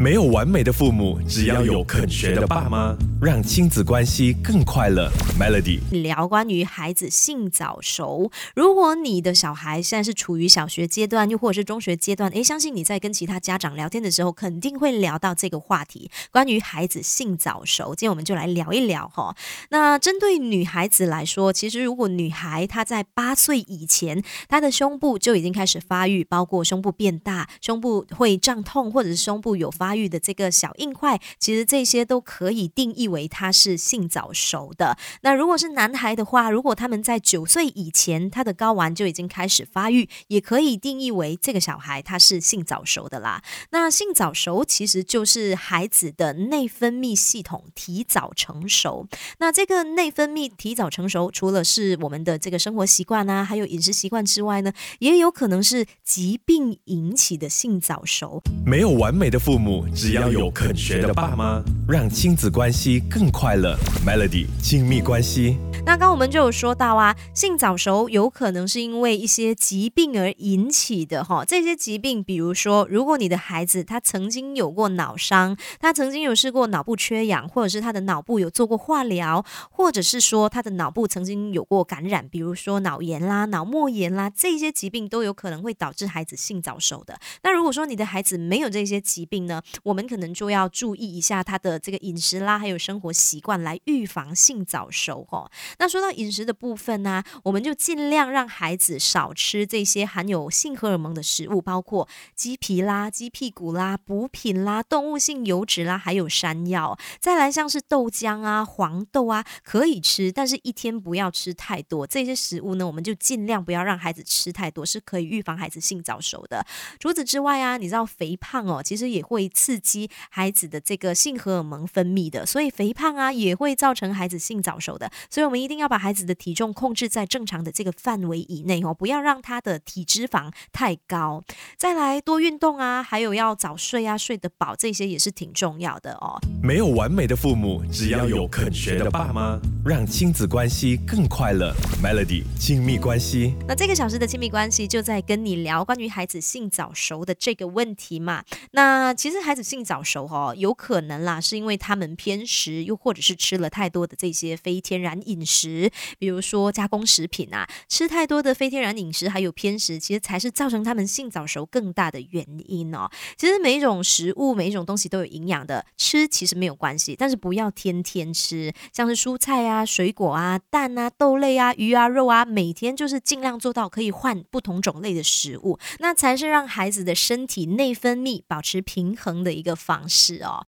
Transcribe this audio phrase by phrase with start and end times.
[0.00, 5.10] 没有完美的父母，只要有肯学的爸妈，让亲子关系更快乐。
[5.38, 8.30] Melody 聊关于孩子性早熟。
[8.54, 17.94] 如果你的小孩现在是处于小学阶段，又或者是中学阶段，诶，相信你在跟其他家长聊天的时候，肯定会聊到这个话题，关于孩子性早熟。
[17.94, 19.36] 今天我们就来聊一聊哈。
[19.68, 29.89] 那针对女孩子来说，其实如果女孩她在八岁以前，她的胸部就已经开始发育，包括胸部变大、胸部会胀痛，或者是胸部有发。
[29.90, 34.96] 发育的这个小硬块，其实这些都可以定义为他是性早熟的。
[35.22, 43.42] 那如果是男孩的话，如果他们在九岁以前，他的睾丸就已经开始发育，也可以定义为这个小孩他是性早熟的啦。
[43.70, 49.08] 那性早熟其实就是孩子的内分泌系统提早成熟。
[49.40, 58.40] 那这个内分泌提早成熟，除了是我们的这个生活习惯啊，还有饮食习惯之外呢，也有可能是疾病引起的性早熟。
[58.64, 59.79] 没有完美的父母。
[59.94, 63.76] 只要有肯学的爸妈，让亲子关系更快乐。
[64.06, 65.56] Melody 亲密关系。
[65.86, 71.44] 那刚我们就有说到啊，性早熟有可能是因为一些疾病而引起的哈。
[71.44, 87.18] 这些疾病，比如说，如果你的孩子他曾经有过脑伤，他曾经有试过脑部缺氧，或者是他的脑部有做过化疗，或者是说他的脑部曾经有过感染，比如说脑炎啦、脑膜炎啦，这些疾病都有可能会导致孩子性早熟的。
[87.42, 89.60] 那如果说你的孩子没有这些疾病呢？
[89.82, 95.50] 我们可能就要注意一下他的这个饮食啦，还有生活习惯来预防性早熟哦。
[95.78, 106.98] 那说到饮食的部分呢，我们就尽量让孩子少吃这些含有性荷尔蒙的食物，包括鸡皮啦、鸡屁股啦、补品啦、动物性油脂啦，还有山药。
[107.20, 112.06] 再来像是豆浆啊、黄豆啊，可以吃，但是一天不要吃太多。
[112.06, 116.66] 这些食物呢，我们就尽量不要让孩子吃太多，是可以预防孩子性早熟的。
[116.98, 119.50] 除此之外啊，你知道肥胖哦，其实也会。
[119.60, 125.10] 刺激孩子的这个性荷尔蒙分泌的，所以肥胖啊也会造成孩子性早熟的。
[125.28, 131.42] 所以我们一定要把孩子的体重控制在正常的这个范围以内哦，不要让他的体脂肪太高。
[131.76, 136.38] 再来多运动啊，还有要早睡啊，睡得饱，这些也是挺重要的哦。
[136.62, 141.74] 没有完美的父母，只要有肯学的爸妈，让亲子关系更快乐。
[142.00, 148.44] Melody 亲密关系，那这个小时的亲密关系就在跟你聊关于孩子性早熟的这个问题嘛。
[148.70, 149.40] 那其实。
[149.40, 155.90] 孩子性早熟哦，有可能啦，是因为他们偏食，又或者是吃了太多的这些非天然饮食，
[156.20, 163.10] 比如说加工食品啊，吃太多的非天然饮食，还有偏食，其实才是造成他们性早熟更大的原因哦。
[163.36, 179.40] 其实每一种食物，每一种东西都有营养的，吃其实没有关系，但是不要天天吃，像是蔬菜啊、水果啊、蛋啊、豆类啊、鱼啊、肉啊，每天就是尽量做到可以换不同种类的食物，那才是让孩子的身体内分泌保持平衡。
[179.40, 180.58] 的一个方式哦。